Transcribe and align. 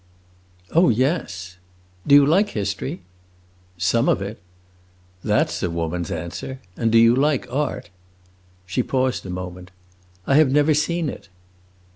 "Oh 0.71 0.89
yes." 0.89 1.57
"Do 2.07 2.15
you 2.15 2.25
like 2.25 2.49
history?" 2.49 3.01
"Some 3.77 4.09
of 4.09 4.19
it." 4.19 4.39
"That 5.23 5.51
's 5.51 5.61
a 5.61 5.69
woman's 5.69 6.09
answer! 6.09 6.59
And 6.75 6.91
do 6.91 6.97
you 6.97 7.15
like 7.15 7.45
art?" 7.53 7.91
She 8.65 8.81
paused 8.81 9.27
a 9.27 9.29
moment. 9.29 9.69
"I 10.25 10.37
have 10.37 10.49
never 10.51 10.73
seen 10.73 11.07
it!" 11.07 11.29